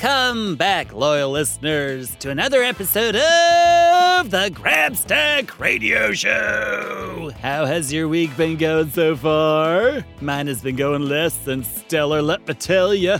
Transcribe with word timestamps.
Welcome 0.00 0.54
back, 0.54 0.92
loyal 0.92 1.32
listeners, 1.32 2.14
to 2.20 2.30
another 2.30 2.62
episode 2.62 3.16
of 3.16 4.30
the 4.30 4.48
Grabstack 4.54 5.58
Radio 5.58 6.12
Show. 6.12 7.32
How 7.40 7.66
has 7.66 7.92
your 7.92 8.06
week 8.06 8.36
been 8.36 8.56
going 8.56 8.90
so 8.90 9.16
far? 9.16 10.04
Mine 10.20 10.46
has 10.46 10.62
been 10.62 10.76
going 10.76 11.02
less 11.02 11.36
than 11.38 11.64
stellar, 11.64 12.22
let 12.22 12.46
me 12.46 12.54
tell 12.54 12.94
you. 12.94 13.16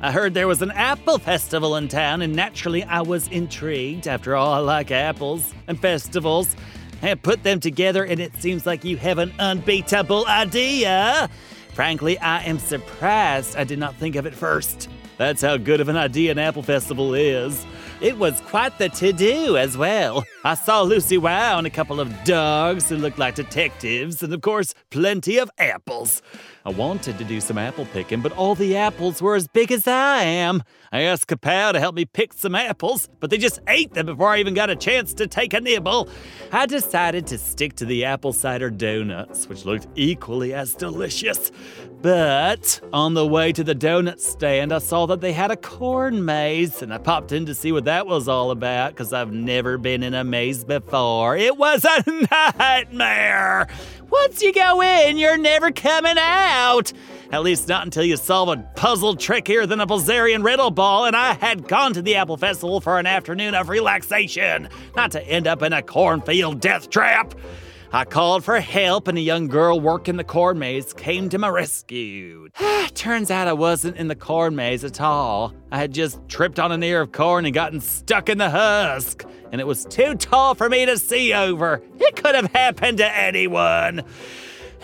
I 0.00 0.10
heard 0.10 0.32
there 0.32 0.48
was 0.48 0.62
an 0.62 0.70
apple 0.70 1.18
festival 1.18 1.76
in 1.76 1.88
town, 1.88 2.22
and 2.22 2.34
naturally 2.34 2.82
I 2.84 3.02
was 3.02 3.28
intrigued. 3.28 4.08
After 4.08 4.34
all, 4.34 4.54
I 4.54 4.58
like 4.58 4.90
apples 4.90 5.52
and 5.68 5.78
festivals. 5.78 6.56
I 7.02 7.12
put 7.14 7.42
them 7.42 7.60
together, 7.60 8.04
and 8.04 8.20
it 8.20 8.34
seems 8.36 8.64
like 8.64 8.84
you 8.84 8.96
have 8.96 9.18
an 9.18 9.34
unbeatable 9.38 10.26
idea. 10.26 11.28
Frankly, 11.74 12.18
I 12.20 12.42
am 12.44 12.58
surprised 12.58 13.54
I 13.56 13.64
did 13.64 13.78
not 13.78 13.96
think 13.96 14.16
of 14.16 14.24
it 14.24 14.34
first. 14.34 14.88
That's 15.18 15.42
how 15.42 15.56
good 15.56 15.80
of 15.80 15.88
an 15.88 15.96
idea 15.96 16.32
an 16.32 16.38
Apple 16.38 16.62
Festival 16.62 17.14
is. 17.14 17.64
It 18.00 18.18
was 18.18 18.40
quite 18.40 18.78
the 18.78 18.88
to 18.88 19.12
do 19.12 19.56
as 19.56 19.76
well. 19.76 20.24
I 20.44 20.54
saw 20.54 20.82
Lucy 20.82 21.18
Wow 21.18 21.58
and 21.58 21.66
a 21.66 21.70
couple 21.70 22.00
of 22.00 22.12
dogs 22.24 22.88
who 22.88 22.96
looked 22.96 23.18
like 23.18 23.36
detectives, 23.36 24.22
and 24.22 24.32
of 24.32 24.40
course, 24.40 24.74
plenty 24.90 25.38
of 25.38 25.50
apples. 25.58 26.22
I 26.64 26.70
wanted 26.70 27.18
to 27.18 27.24
do 27.24 27.40
some 27.40 27.58
apple 27.58 27.86
picking, 27.86 28.20
but 28.20 28.32
all 28.32 28.54
the 28.54 28.76
apples 28.76 29.20
were 29.20 29.34
as 29.34 29.48
big 29.48 29.72
as 29.72 29.88
I 29.88 30.22
am. 30.22 30.62
I 30.92 31.02
asked 31.02 31.26
Kapow 31.26 31.72
to 31.72 31.80
help 31.80 31.94
me 31.96 32.04
pick 32.04 32.32
some 32.32 32.54
apples, 32.54 33.08
but 33.18 33.30
they 33.30 33.38
just 33.38 33.58
ate 33.66 33.94
them 33.94 34.06
before 34.06 34.28
I 34.28 34.38
even 34.38 34.54
got 34.54 34.70
a 34.70 34.76
chance 34.76 35.12
to 35.14 35.26
take 35.26 35.54
a 35.54 35.60
nibble. 35.60 36.08
I 36.52 36.66
decided 36.66 37.26
to 37.28 37.38
stick 37.38 37.74
to 37.76 37.84
the 37.84 38.04
apple 38.04 38.32
cider 38.32 38.70
donuts, 38.70 39.48
which 39.48 39.64
looked 39.64 39.88
equally 39.96 40.54
as 40.54 40.74
delicious. 40.74 41.50
But 42.00 42.80
on 42.92 43.14
the 43.14 43.26
way 43.26 43.52
to 43.52 43.64
the 43.64 43.74
donut 43.74 44.20
stand, 44.20 44.72
I 44.72 44.78
saw 44.78 45.06
that 45.06 45.20
they 45.20 45.32
had 45.32 45.50
a 45.50 45.56
corn 45.56 46.24
maze, 46.24 46.82
and 46.82 46.92
I 46.92 46.98
popped 46.98 47.32
in 47.32 47.46
to 47.46 47.54
see 47.54 47.72
what 47.72 47.86
that 47.86 48.06
was 48.06 48.28
all 48.28 48.50
about 48.52 48.92
because 48.92 49.12
I've 49.12 49.32
never 49.32 49.78
been 49.78 50.02
in 50.02 50.14
a 50.14 50.22
maze 50.22 50.62
before. 50.64 51.36
It 51.36 51.56
was 51.56 51.84
a 51.84 52.26
nightmare. 52.58 53.68
Once 54.12 54.42
you 54.42 54.52
go 54.52 54.82
in, 54.82 55.16
you're 55.16 55.38
never 55.38 55.70
coming 55.70 56.16
out. 56.18 56.92
At 57.32 57.42
least 57.42 57.66
not 57.66 57.86
until 57.86 58.04
you 58.04 58.18
solve 58.18 58.50
a 58.50 58.58
puzzle 58.76 59.16
trickier 59.16 59.64
than 59.64 59.80
a 59.80 59.86
Bilzerian 59.86 60.44
riddle 60.44 60.70
ball, 60.70 61.06
and 61.06 61.16
I 61.16 61.32
had 61.32 61.66
gone 61.66 61.94
to 61.94 62.02
the 62.02 62.16
Apple 62.16 62.36
Festival 62.36 62.82
for 62.82 62.98
an 62.98 63.06
afternoon 63.06 63.54
of 63.54 63.70
relaxation, 63.70 64.68
not 64.94 65.12
to 65.12 65.26
end 65.26 65.46
up 65.46 65.62
in 65.62 65.72
a 65.72 65.80
cornfield 65.80 66.60
death 66.60 66.90
trap. 66.90 67.34
I 67.94 68.06
called 68.06 68.42
for 68.42 68.58
help, 68.58 69.06
and 69.06 69.18
a 69.18 69.20
young 69.20 69.48
girl 69.48 69.78
working 69.78 70.16
the 70.16 70.24
corn 70.24 70.58
maze 70.58 70.94
came 70.94 71.28
to 71.28 71.36
my 71.36 71.48
rescue. 71.50 72.48
Turns 72.94 73.30
out 73.30 73.48
I 73.48 73.52
wasn't 73.52 73.98
in 73.98 74.08
the 74.08 74.16
corn 74.16 74.56
maze 74.56 74.82
at 74.82 74.98
all. 74.98 75.52
I 75.70 75.76
had 75.76 75.92
just 75.92 76.26
tripped 76.26 76.58
on 76.58 76.72
an 76.72 76.82
ear 76.82 77.02
of 77.02 77.12
corn 77.12 77.44
and 77.44 77.52
gotten 77.52 77.80
stuck 77.80 78.30
in 78.30 78.38
the 78.38 78.48
husk, 78.48 79.26
and 79.50 79.60
it 79.60 79.66
was 79.66 79.84
too 79.84 80.14
tall 80.14 80.54
for 80.54 80.70
me 80.70 80.86
to 80.86 80.96
see 80.96 81.34
over. 81.34 81.82
It 82.00 82.16
could 82.16 82.34
have 82.34 82.50
happened 82.52 82.96
to 82.96 83.14
anyone. 83.14 84.04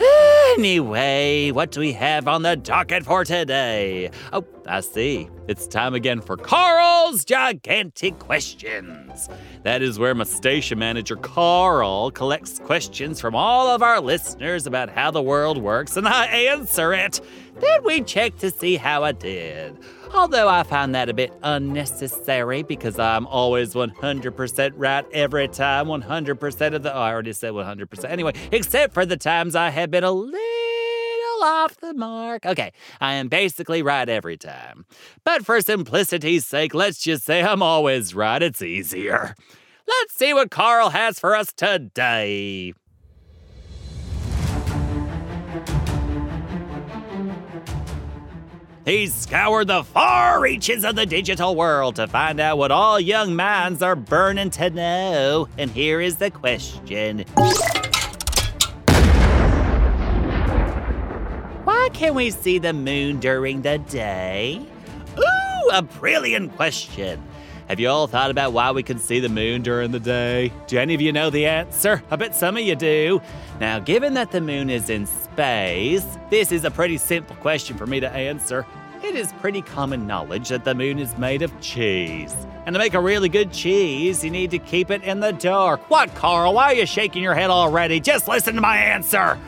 Anyway, 0.00 1.50
what 1.50 1.70
do 1.70 1.81
we 1.81 1.92
have 1.92 2.26
on 2.26 2.42
the 2.42 2.56
docket 2.56 3.04
for 3.04 3.25
today? 3.25 4.10
Oh, 4.32 4.44
I 4.66 4.81
see. 4.81 5.28
It's 5.47 5.66
time 5.66 5.94
again 5.94 6.20
for 6.20 6.36
Carl's 6.36 7.25
Gigantic 7.25 8.19
Questions. 8.19 9.28
That 9.62 9.82
is 9.82 9.98
where 9.98 10.14
my 10.14 10.25
station 10.25 10.78
manager, 10.78 11.16
Carl, 11.16 12.10
collects 12.10 12.59
questions 12.59 13.20
from 13.20 13.34
all 13.34 13.69
of 13.69 13.82
our 13.82 14.00
listeners 14.00 14.66
about 14.66 14.88
how 14.88 15.10
the 15.10 15.22
world 15.22 15.59
works 15.59 15.97
and 15.97 16.09
I 16.09 16.26
answer 16.26 16.92
it. 16.92 17.20
Then 17.60 17.84
we 17.84 18.03
check 18.03 18.36
to 18.38 18.50
see 18.50 18.76
how 18.76 19.04
I 19.04 19.12
did. 19.12 19.76
Although 20.15 20.49
I 20.49 20.63
find 20.63 20.95
that 20.95 21.09
a 21.09 21.15
bit 21.15 21.33
unnecessary 21.43 22.63
because 22.63 22.99
I'm 22.99 23.27
always 23.27 23.75
100% 23.75 24.73
right 24.77 25.05
every 25.13 25.49
time, 25.49 25.87
100% 25.87 26.75
of 26.75 26.83
the. 26.83 26.95
Oh, 26.95 26.99
I 26.99 27.13
already 27.13 27.33
said 27.33 27.53
100%. 27.53 28.05
Anyway, 28.11 28.33
except 28.51 28.95
for 28.95 29.07
the 29.07 29.17
times 29.17 29.55
I 29.55 29.71
have 29.71 29.91
been 29.91 30.05
a 30.05 30.11
little 30.11 30.39
off 31.43 31.77
the 31.77 31.95
mark. 31.95 32.47
Okay, 32.47 32.73
I 33.01 33.15
am 33.15 33.29
basically 33.29 33.83
right 33.83 34.09
every 34.09 34.37
time. 34.37 34.87
But 35.25 35.45
for 35.45 35.61
simplicity's 35.61 36.47
sake, 36.47 36.75
let's 36.75 36.99
just 37.01 37.25
say 37.25 37.43
I'm 37.43 37.63
always 37.63 38.15
right. 38.15 38.43
It's 38.43 38.63
easier. 38.63 39.35
Let's 39.87 40.15
see 40.15 40.35
what 40.35 40.51
Carl 40.51 40.91
has 40.91 41.19
for 41.19 41.35
us 41.35 41.53
today. 41.53 42.75
He's 48.88 49.12
scoured 49.12 49.66
the 49.66 49.84
far 49.84 50.41
reaches 50.41 50.82
of 50.82 50.97
the 50.97 51.04
digital 51.04 51.54
world 51.54 51.97
to 51.97 52.06
find 52.06 52.41
out 52.41 52.56
what 52.56 52.71
all 52.71 52.99
young 52.99 53.37
minds 53.37 53.82
are 53.82 53.94
burning 53.94 54.49
to 54.53 54.71
know. 54.71 55.47
And 55.59 55.71
here 55.71 56.00
is 56.00 56.16
the 56.16 56.31
question 56.31 57.27
Why 61.65 61.91
can 61.92 62.15
we 62.15 62.30
see 62.30 62.57
the 62.57 62.72
moon 62.72 63.21
during 63.21 63.60
the 63.60 63.77
day? 63.77 64.66
Ooh, 65.18 65.68
a 65.71 65.83
brilliant 65.83 66.57
question. 66.57 67.22
Have 67.68 67.78
you 67.78 67.91
all 67.91 68.06
thought 68.06 68.30
about 68.30 68.54
why 68.54 68.70
we 68.70 68.82
can 68.82 68.98
see 68.98 69.20
the 69.20 69.28
moon 69.28 69.60
during 69.60 69.91
the 69.91 70.00
day? 70.00 70.50
Do 70.68 70.78
any 70.78 70.94
of 70.94 71.03
you 71.03 71.12
know 71.12 71.28
the 71.28 71.44
answer? 71.44 72.03
I 72.10 72.16
bet 72.16 72.34
some 72.34 72.56
of 72.56 72.62
you 72.62 72.74
do. 72.74 73.20
Now, 73.60 73.78
given 73.78 74.15
that 74.15 74.30
the 74.30 74.41
moon 74.41 74.70
is 74.70 74.88
in 74.88 75.04
space, 75.04 76.06
this 76.30 76.50
is 76.50 76.65
a 76.65 76.70
pretty 76.70 76.97
simple 76.97 77.36
question 77.36 77.76
for 77.76 77.86
me 77.86 78.00
to 78.00 78.09
answer. 78.09 78.65
It 79.03 79.15
is 79.15 79.34
pretty 79.34 79.60
common 79.60 80.06
knowledge 80.06 80.48
that 80.48 80.65
the 80.65 80.74
moon 80.74 80.98
is 80.98 81.18
made 81.18 81.42
of 81.42 81.60
cheese. 81.60 82.34
And 82.65 82.72
to 82.72 82.78
make 82.78 82.94
a 82.94 83.00
really 83.00 83.28
good 83.28 83.53
cheese, 83.53 84.24
you 84.24 84.30
need 84.30 84.50
to 84.53 84.59
keep 84.59 84.91
it 84.91 85.03
in 85.03 85.20
the 85.20 85.32
dark. 85.32 85.91
What, 85.91 86.15
Carl? 86.15 86.54
Why 86.54 86.72
are 86.72 86.74
you 86.74 86.86
shaking 86.86 87.22
your 87.22 87.34
head 87.34 87.50
already? 87.50 88.00
Just 88.00 88.28
listen 88.28 88.54
to 88.54 88.62
my 88.62 88.78
answer. 88.78 89.38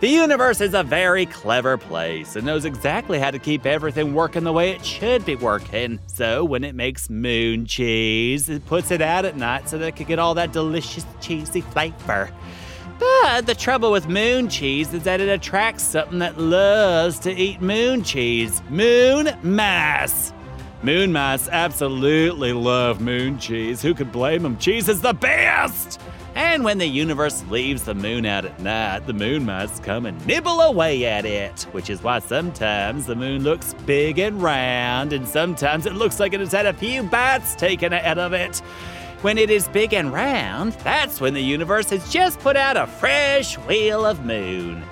The 0.00 0.08
universe 0.08 0.62
is 0.62 0.72
a 0.72 0.82
very 0.82 1.26
clever 1.26 1.76
place 1.76 2.34
and 2.34 2.46
knows 2.46 2.64
exactly 2.64 3.18
how 3.18 3.30
to 3.30 3.38
keep 3.38 3.66
everything 3.66 4.14
working 4.14 4.44
the 4.44 4.52
way 4.52 4.70
it 4.70 4.82
should 4.82 5.26
be 5.26 5.36
working. 5.36 6.00
So 6.06 6.42
when 6.42 6.64
it 6.64 6.74
makes 6.74 7.10
moon 7.10 7.66
cheese, 7.66 8.48
it 8.48 8.64
puts 8.64 8.90
it 8.90 9.02
out 9.02 9.26
at 9.26 9.36
night 9.36 9.68
so 9.68 9.76
that 9.76 9.88
it 9.88 9.96
can 9.96 10.06
get 10.06 10.18
all 10.18 10.32
that 10.36 10.52
delicious 10.52 11.04
cheesy 11.20 11.60
flavor. 11.60 12.30
But 12.98 13.44
the 13.44 13.54
trouble 13.54 13.92
with 13.92 14.08
moon 14.08 14.48
cheese 14.48 14.94
is 14.94 15.02
that 15.02 15.20
it 15.20 15.28
attracts 15.28 15.82
something 15.82 16.20
that 16.20 16.38
loves 16.38 17.18
to 17.18 17.30
eat 17.30 17.60
moon 17.60 18.02
cheese 18.02 18.62
moon 18.70 19.28
mice. 19.42 20.32
Moon 20.82 21.12
mice 21.12 21.46
absolutely 21.48 22.54
love 22.54 23.02
moon 23.02 23.38
cheese. 23.38 23.82
Who 23.82 23.92
could 23.92 24.10
blame 24.10 24.44
them? 24.44 24.56
Cheese 24.56 24.88
is 24.88 25.02
the 25.02 25.12
best! 25.12 26.00
And 26.34 26.64
when 26.64 26.78
the 26.78 26.86
universe 26.86 27.44
leaves 27.50 27.84
the 27.84 27.94
moon 27.94 28.24
out 28.24 28.44
at 28.44 28.60
night, 28.60 29.06
the 29.06 29.12
moon 29.12 29.44
mice 29.44 29.80
come 29.80 30.06
and 30.06 30.26
nibble 30.26 30.60
away 30.60 31.04
at 31.04 31.24
it, 31.24 31.62
which 31.72 31.90
is 31.90 32.02
why 32.02 32.20
sometimes 32.20 33.06
the 33.06 33.16
moon 33.16 33.42
looks 33.42 33.74
big 33.86 34.18
and 34.18 34.40
round, 34.40 35.12
and 35.12 35.26
sometimes 35.26 35.86
it 35.86 35.94
looks 35.94 36.20
like 36.20 36.32
it 36.32 36.40
has 36.40 36.52
had 36.52 36.66
a 36.66 36.72
few 36.72 37.02
bites 37.02 37.54
taken 37.54 37.92
out 37.92 38.18
of 38.18 38.32
it. 38.32 38.58
When 39.22 39.38
it 39.38 39.50
is 39.50 39.68
big 39.68 39.92
and 39.92 40.12
round, 40.12 40.72
that's 40.84 41.20
when 41.20 41.34
the 41.34 41.42
universe 41.42 41.90
has 41.90 42.10
just 42.12 42.38
put 42.40 42.56
out 42.56 42.76
a 42.76 42.86
fresh 42.86 43.58
wheel 43.58 44.06
of 44.06 44.24
moon. 44.24 44.82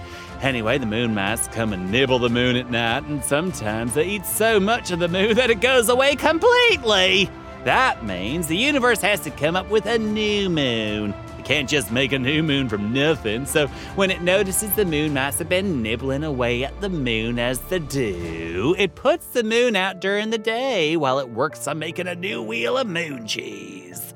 Anyway, 0.43 0.79
the 0.79 0.87
moon 0.87 1.14
mice 1.14 1.49
come 1.49 1.73
and 1.73 1.90
nibble 1.90 2.19
the 2.19 2.29
moon 2.29 2.56
at 2.56 2.70
night, 2.70 3.05
and 3.05 3.25
sometimes 3.25 3.94
they 3.94 4.06
eat 4.06 4.26
so 4.26 4.61
much 4.61 4.90
of 4.90 4.99
the 4.99 5.08
moon 5.08 5.35
that 5.37 5.50
it 5.50 5.61
goes 5.61 5.88
away 5.88 6.14
completely. 6.14 7.31
That 7.64 8.05
means 8.05 8.46
the 8.46 8.56
universe 8.56 9.00
has 9.00 9.20
to 9.20 9.31
come 9.31 9.56
up 9.56 9.69
with 9.70 9.87
a 9.87 9.99
new 9.99 10.49
moon 10.49 11.14
can't 11.48 11.66
just 11.66 11.90
make 11.90 12.12
a 12.12 12.18
new 12.18 12.42
moon 12.42 12.68
from 12.68 12.92
nothing. 12.92 13.46
So 13.46 13.68
when 13.96 14.10
it 14.10 14.20
notices 14.20 14.70
the 14.74 14.84
moon 14.84 15.14
mice 15.14 15.38
have 15.38 15.48
been 15.48 15.82
nibbling 15.82 16.22
away 16.22 16.62
at 16.62 16.78
the 16.82 16.90
moon 16.90 17.38
as 17.38 17.58
they 17.58 17.78
do, 17.78 18.74
it 18.76 18.94
puts 18.94 19.28
the 19.28 19.42
moon 19.42 19.74
out 19.74 19.98
during 19.98 20.28
the 20.28 20.36
day 20.36 20.98
while 20.98 21.18
it 21.18 21.30
works 21.30 21.66
on 21.66 21.78
making 21.78 22.06
a 22.06 22.14
new 22.14 22.42
wheel 22.42 22.76
of 22.76 22.86
moon 22.86 23.26
cheese. 23.26 24.12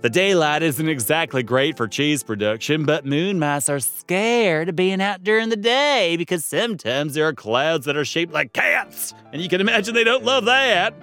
The 0.00 0.10
daylight 0.10 0.64
isn't 0.64 0.88
exactly 0.88 1.44
great 1.44 1.76
for 1.76 1.86
cheese 1.86 2.24
production, 2.24 2.84
but 2.84 3.06
moon 3.06 3.38
mice 3.38 3.68
are 3.68 3.78
scared 3.78 4.70
of 4.70 4.74
being 4.74 5.00
out 5.00 5.22
during 5.22 5.50
the 5.50 5.56
day 5.56 6.16
because 6.16 6.44
sometimes 6.44 7.14
there 7.14 7.28
are 7.28 7.32
clouds 7.32 7.86
that 7.86 7.96
are 7.96 8.04
shaped 8.04 8.32
like 8.32 8.52
cats, 8.52 9.14
and 9.32 9.40
you 9.40 9.48
can 9.48 9.60
imagine 9.60 9.94
they 9.94 10.02
don't 10.02 10.24
love 10.24 10.46
that. 10.46 10.94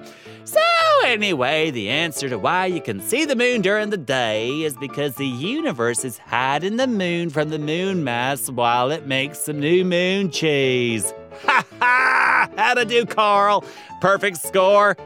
So, 0.43 0.59
anyway, 1.05 1.71
the 1.71 1.89
answer 1.89 2.29
to 2.29 2.37
why 2.37 2.65
you 2.65 2.81
can 2.81 2.99
see 2.99 3.25
the 3.25 3.35
moon 3.35 3.61
during 3.61 3.89
the 3.89 3.97
day 3.97 4.61
is 4.61 4.75
because 4.77 5.15
the 5.15 5.25
universe 5.25 6.03
is 6.05 6.17
hiding 6.17 6.77
the 6.77 6.87
moon 6.87 7.29
from 7.29 7.49
the 7.49 7.59
moon 7.59 8.03
mass 8.03 8.49
while 8.49 8.91
it 8.91 9.07
makes 9.07 9.39
some 9.39 9.59
new 9.59 9.83
moon 9.85 10.31
cheese. 10.31 11.13
Ha 11.45 11.65
ha! 11.79 12.49
How 12.57 12.73
to 12.73 12.83
do, 12.83 13.05
Carl? 13.05 13.63
Perfect 14.01 14.37
score? 14.37 14.97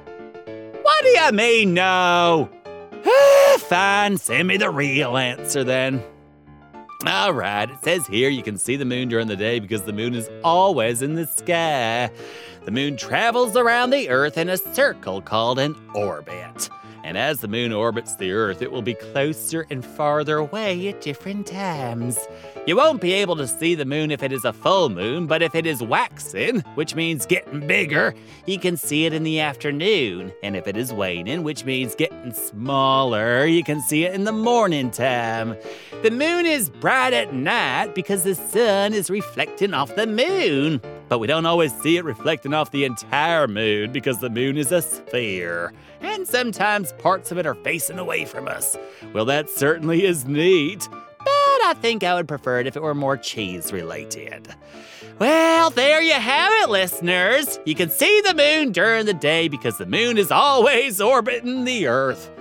What 0.82 1.04
do 1.04 1.10
you 1.10 1.32
mean, 1.32 1.76
no? 1.76 2.50
Fine, 3.60 4.18
send 4.18 4.48
me 4.48 4.58
the 4.58 4.72
real 4.72 5.16
answer 5.16 5.64
then. 5.64 6.04
All 7.06 7.34
right, 7.34 7.70
it 7.70 7.84
says 7.84 8.08
here 8.08 8.30
you 8.30 8.42
can 8.42 8.58
see 8.58 8.78
the 8.78 8.86
moon 8.86 9.10
during 9.10 9.28
the 9.28 9.36
day 9.36 9.60
because 9.60 9.82
the 9.82 9.92
moon 9.92 10.16
is 10.16 10.30
always 10.44 11.02
in 11.02 11.16
the 11.16 11.28
sky. 11.28 12.10
The 12.66 12.72
moon 12.72 12.96
travels 12.96 13.58
around 13.58 13.90
the 13.90 14.10
Earth 14.10 14.38
in 14.38 14.48
a 14.48 14.56
circle 14.56 15.22
called 15.22 15.60
an 15.60 15.76
orbit. 15.94 16.70
And 17.04 17.18
as 17.18 17.42
the 17.42 17.50
moon 17.50 17.74
orbits 17.74 18.16
the 18.16 18.32
Earth, 18.32 18.62
it 18.62 18.72
will 18.72 18.82
be 18.82 18.94
closer 18.94 19.68
and 19.70 19.84
farther 19.84 20.38
away 20.38 20.88
at 20.88 21.02
different 21.02 21.46
times. 21.46 22.18
You 22.66 22.78
won't 22.78 23.02
be 23.02 23.12
able 23.12 23.36
to 23.36 23.46
see 23.46 23.76
the 23.76 23.84
moon 23.84 24.10
if 24.10 24.24
it 24.24 24.32
is 24.32 24.46
a 24.46 24.54
full 24.54 24.88
moon, 24.88 25.28
but 25.28 25.42
if 25.42 25.54
it 25.54 25.66
is 25.66 25.84
waxing, 25.84 26.62
which 26.76 26.96
means 26.96 27.26
getting 27.26 27.68
bigger, 27.68 28.16
you 28.46 28.58
can 28.58 28.78
see 28.78 29.06
it 29.06 29.12
in 29.12 29.24
the 29.24 29.42
afternoon. 29.42 30.32
And 30.42 30.56
if 30.56 30.66
it 30.66 30.78
is 30.78 30.94
waning, 30.94 31.44
which 31.44 31.66
means 31.66 31.96
getting 31.96 32.32
smaller, 32.34 33.46
you 33.46 33.66
can 33.66 33.82
see 33.82 34.06
it 34.06 34.14
in 34.14 34.24
the 34.24 34.32
morning 34.32 34.90
time. 34.90 35.58
The 36.04 36.12
moon 36.12 36.46
is 36.46 36.70
bright 36.70 37.12
at 37.12 37.34
night 37.34 37.94
because 37.94 38.24
the 38.24 38.36
sun 38.36 38.94
is 38.94 39.10
reflecting 39.10 39.74
off 39.74 39.94
the 39.98 40.08
moon. 40.08 40.80
But 41.14 41.20
we 41.20 41.28
don't 41.28 41.46
always 41.46 41.72
see 41.82 41.98
it 41.98 42.06
reflecting 42.06 42.56
off 42.56 42.72
the 42.72 42.86
entire 42.86 43.48
moon 43.48 43.92
because 43.92 44.18
the 44.18 44.32
moon 44.32 44.58
is 44.58 44.72
a 44.72 44.82
sphere. 44.82 45.72
And 46.02 46.28
sometimes 46.28 46.92
parts 46.94 47.32
of 47.32 47.38
it 47.38 47.46
are 47.46 47.54
facing 47.54 48.00
away 48.00 48.26
from 48.26 48.48
us. 48.48 48.76
Well, 49.14 49.26
that 49.26 49.48
certainly 49.48 50.06
is 50.06 50.26
neat 50.26 50.90
but 51.20 51.68
I 51.68 51.76
think 51.80 52.04
I 52.04 52.16
would 52.16 52.28
prefer 52.28 52.62
it 52.62 52.68
if 52.68 52.76
it 52.76 52.82
were 52.82 52.96
more 52.96 53.16
cheese 53.16 53.72
related. 53.72 54.48
Well, 55.20 55.70
there 55.70 56.02
you 56.02 56.14
have 56.14 56.52
it, 56.64 56.70
listeners. 56.72 57.60
You 57.64 57.76
can 57.76 57.92
see 57.92 58.22
the 58.22 58.34
moon 58.34 58.72
during 58.72 59.06
the 59.06 59.14
day 59.14 59.50
because 59.50 59.78
the 59.78 59.86
moon 59.86 60.18
is 60.18 60.32
always 60.32 61.00
orbiting 61.00 61.64
the 61.64 61.86
Earth. 61.86 62.32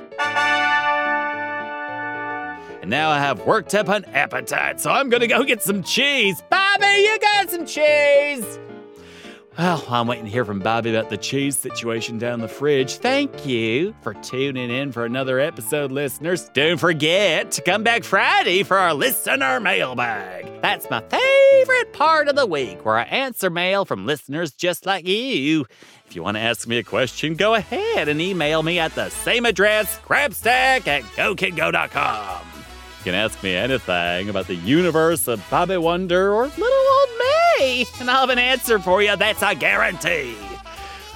And 2.83 2.91
now 2.91 3.11
I 3.11 3.21
have 3.21 3.47
worked 3.47 3.75
up 3.77 3.89
an 3.89 4.05
appetite, 4.07 4.81
so 4.81 4.91
I'm 4.91 5.09
gonna 5.09 5.29
go 5.29 5.45
get 5.45 5.63
some 5.63 5.85
cheese. 5.85 6.43
Bobby, 6.51 6.85
you 6.85 7.19
got 7.21 7.49
some 7.49 7.65
cheese! 7.65 8.59
Well, 9.57 9.85
I'm 9.89 10.07
waiting 10.07 10.25
to 10.25 10.31
hear 10.31 10.45
from 10.45 10.61
Bobby 10.61 10.91
about 10.95 11.11
the 11.11 11.19
cheese 11.19 11.59
situation 11.59 12.19
down 12.19 12.41
the 12.41 12.49
fridge. 12.49 12.95
Thank 12.95 13.47
you 13.47 13.95
for 14.01 14.15
tuning 14.15 14.71
in 14.71 14.93
for 14.93 15.05
another 15.05 15.39
episode, 15.39 15.93
listeners. 15.93 16.49
Don't 16.55 16.79
forget 16.79 17.51
to 17.53 17.63
come 17.63 17.83
back 17.83 18.03
Friday 18.03 18.63
for 18.63 18.79
our 18.79 18.95
listener 18.95 19.61
mailbag. 19.61 20.63
That's 20.63 20.89
my 20.91 21.03
favorite 21.03 21.93
part 21.93 22.29
of 22.29 22.35
the 22.35 22.47
week 22.47 22.85
where 22.85 22.97
I 22.97 23.03
answer 23.03 23.51
mail 23.51 23.85
from 23.85 24.07
listeners 24.07 24.53
just 24.53 24.87
like 24.87 25.07
you. 25.07 25.67
If 26.07 26.17
you 26.17 26.23
want 26.23 26.39
to 26.39 26.43
ask 26.43 26.67
me 26.67 26.79
a 26.79 26.83
question, 26.83 27.35
go 27.35 27.55
ahead 27.55 28.09
and 28.09 28.21
email 28.21 28.63
me 28.63 28.79
at 28.79 28.95
the 28.95 29.11
same 29.11 29.45
address, 29.45 29.99
grabstack 30.01 30.87
at 30.87 31.03
gokidgo.com. 31.03 32.52
Can 33.05 33.15
ask 33.17 33.43
me 33.43 33.57
anything 33.57 34.29
about 34.29 34.47
the 34.47 34.55
universe 34.55 35.27
of 35.27 35.45
Bobby 35.51 35.77
Wonder 35.77 36.33
or 36.33 36.45
little 36.47 36.63
old 36.65 37.09
me, 37.59 37.85
and 37.99 38.09
I'll 38.09 38.21
have 38.21 38.31
an 38.31 38.39
answer 38.39 38.79
for 38.79 39.03
you. 39.03 39.17
That's 39.17 39.43
a 39.43 39.57
guarantee. 39.57 40.37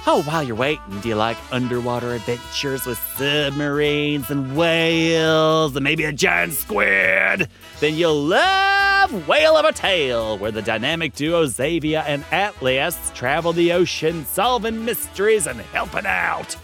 Oh, 0.05 0.21
while 0.23 0.43
you're 0.43 0.57
waiting, 0.57 0.99
do 0.99 1.07
you 1.07 1.15
like 1.15 1.37
underwater 1.49 2.13
adventures 2.13 2.85
with 2.85 2.97
submarines 3.15 4.29
and 4.29 4.57
whales 4.57 5.77
and 5.77 5.83
maybe 5.83 6.03
a 6.03 6.11
giant 6.11 6.53
squid? 6.53 7.47
Then 7.79 7.95
you'll 7.95 8.21
love 8.21 9.27
Whale 9.27 9.55
of 9.55 9.63
a 9.63 9.71
Tale, 9.71 10.37
where 10.37 10.51
the 10.51 10.61
dynamic 10.61 11.13
duo 11.13 11.45
Xavier 11.45 12.03
and 12.05 12.25
Atlas 12.31 13.11
travel 13.15 13.53
the 13.53 13.71
ocean 13.71 14.25
solving 14.25 14.83
mysteries 14.83 15.47
and 15.47 15.61
helping 15.61 16.05
out. 16.05 16.55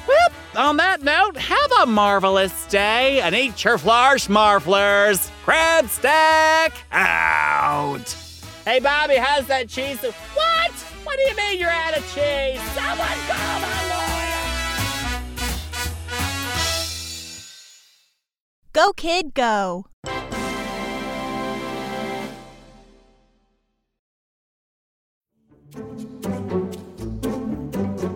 Well, 0.08 0.30
on 0.60 0.76
that 0.76 1.02
note, 1.02 1.38
have 1.38 1.72
a 1.82 1.86
marvelous 1.86 2.66
day 2.66 3.22
and 3.22 3.34
eat 3.34 3.64
your 3.64 3.78
flourish 3.78 4.28
marflers. 4.28 5.32
Grabstack 5.46 6.74
out. 6.92 8.14
Hey, 8.66 8.80
Bobby, 8.80 9.16
how's 9.16 9.48
that 9.48 9.70
cheese? 9.70 10.00
What? 10.02 10.72
What 11.04 11.18
do 11.18 11.22
you 11.30 11.36
mean 11.38 11.60
you're 11.60 11.70
out 11.70 11.98
of 11.98 12.04
cheese? 12.14 12.62
Someone 12.74 13.08
call 13.30 13.60
my 13.62 13.84
lawyer. 13.90 14.20
Go, 18.74 18.92
kid, 18.94 19.34
go. 19.34 19.86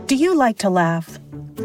Do 0.07 0.15
you 0.15 0.35
like 0.35 0.57
to 0.59 0.69
laugh? 0.69 1.12